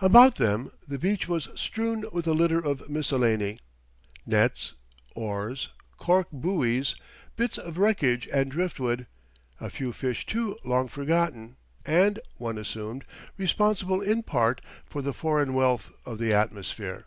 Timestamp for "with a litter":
2.12-2.58